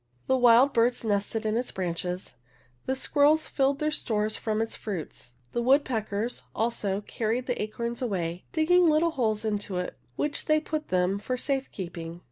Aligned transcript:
The 0.25 0.35
wild 0.35 0.73
birds 0.73 1.03
nested 1.03 1.45
in 1.45 1.55
its 1.55 1.71
branches, 1.71 2.33
the 2.87 2.95
squirrels 2.95 3.47
filled 3.47 3.77
their 3.77 3.91
stores 3.91 4.35
from 4.35 4.59
its 4.59 4.75
fruits; 4.75 5.33
the 5.51 5.61
woodpeckers, 5.61 6.41
also, 6.55 7.01
car 7.01 7.27
ried 7.29 7.45
the 7.45 7.61
acorns 7.61 8.01
away, 8.01 8.43
digging 8.51 8.87
little 8.89 9.11
holes 9.11 9.45
into 9.45 9.87
which 10.15 10.45
theyput 10.47 10.87
them 10.87 11.19
for 11.19 11.37
safe 11.37 11.71
keeping. 11.71 12.19